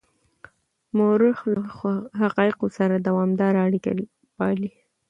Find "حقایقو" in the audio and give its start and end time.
2.21-2.67